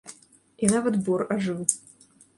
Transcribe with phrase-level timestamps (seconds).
[0.63, 1.61] І нават бор ажыў.